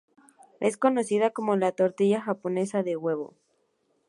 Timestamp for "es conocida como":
0.59-1.55